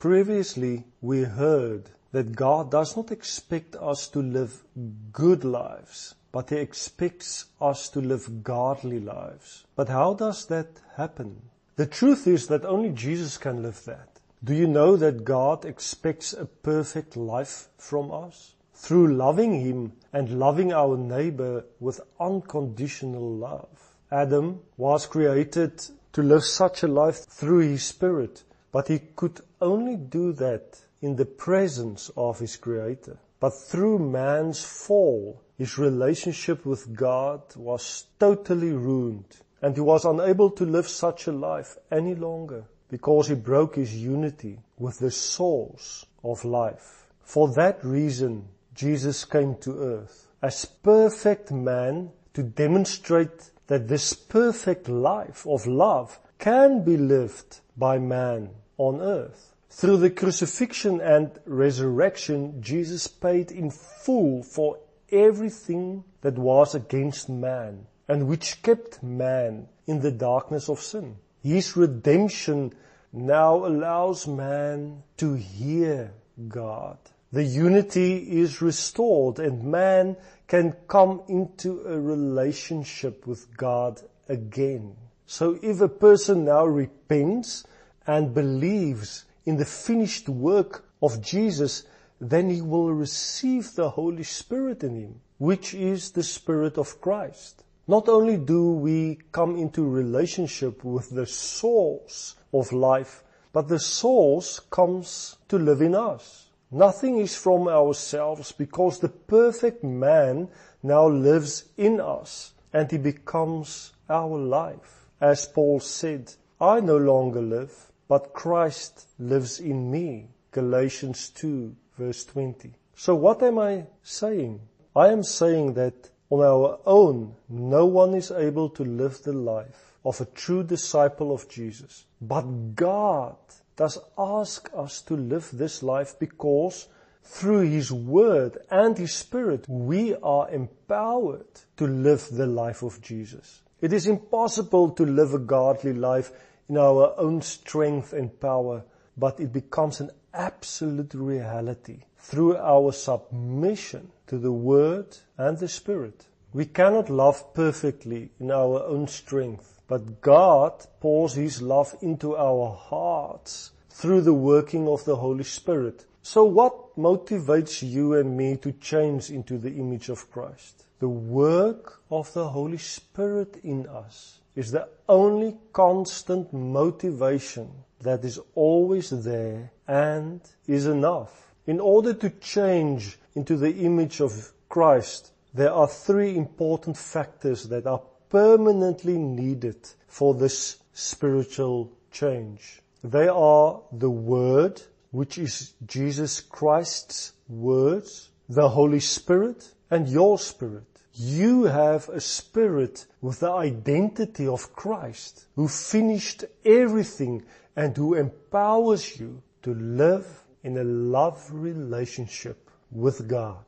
[0.00, 4.64] Previously, we heard that God does not expect us to live
[5.12, 9.66] good lives, but He expects us to live godly lives.
[9.76, 11.42] But how does that happen?
[11.76, 14.20] The truth is that only Jesus can live that.
[14.42, 18.54] Do you know that God expects a perfect life from us?
[18.72, 23.68] Through loving Him and loving our neighbor with unconditional love.
[24.10, 29.96] Adam was created to live such a life through His Spirit but he could only
[29.96, 33.18] do that in the presence of his creator.
[33.38, 40.50] But through man's fall, his relationship with God was totally ruined and he was unable
[40.50, 46.06] to live such a life any longer because he broke his unity with the source
[46.24, 47.06] of life.
[47.22, 54.88] For that reason, Jesus came to earth as perfect man to demonstrate that this perfect
[54.88, 59.54] life of love can be lived by man on earth.
[59.72, 64.78] Through the crucifixion and resurrection, Jesus paid in full for
[65.10, 71.16] everything that was against man and which kept man in the darkness of sin.
[71.42, 72.74] His redemption
[73.12, 76.12] now allows man to hear
[76.48, 76.98] God.
[77.32, 80.16] The unity is restored and man
[80.48, 84.96] can come into a relationship with God again.
[85.26, 87.64] So if a person now repents
[88.04, 91.84] and believes in the finished work of Jesus,
[92.20, 97.64] then he will receive the Holy Spirit in him, which is the Spirit of Christ.
[97.88, 104.60] Not only do we come into relationship with the source of life, but the source
[104.60, 106.50] comes to live in us.
[106.70, 110.48] Nothing is from ourselves because the perfect man
[110.82, 115.08] now lives in us and he becomes our life.
[115.20, 120.30] As Paul said, I no longer live, but Christ lives in me.
[120.50, 122.74] Galatians 2 verse 20.
[122.96, 124.62] So what am I saying?
[124.96, 129.94] I am saying that on our own, no one is able to live the life
[130.04, 132.04] of a true disciple of Jesus.
[132.20, 133.36] But God
[133.76, 136.88] does ask us to live this life because
[137.22, 143.62] through His Word and His Spirit, we are empowered to live the life of Jesus.
[143.80, 146.32] It is impossible to live a godly life
[146.70, 148.84] in our own strength and power,
[149.16, 156.26] but it becomes an absolute reality through our submission to the Word and the Spirit.
[156.52, 162.72] We cannot love perfectly in our own strength, but God pours His love into our
[162.72, 166.06] hearts through the working of the Holy Spirit.
[166.22, 170.84] So what motivates you and me to change into the image of Christ?
[170.98, 177.70] The work of the Holy Spirit in us is the only constant motivation
[178.00, 181.54] that is always there and is enough.
[181.66, 187.86] In order to change into the image of Christ, there are three important factors that
[187.86, 192.82] are permanently needed for this spiritual change.
[193.02, 200.84] They are the Word, which is Jesus Christ's words, the Holy Spirit, and your spirit.
[201.12, 207.44] You have a spirit with the identity of Christ who finished everything
[207.74, 213.64] and who empowers you to live in a love relationship with God.